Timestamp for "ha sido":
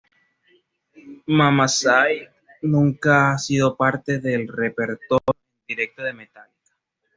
3.33-3.75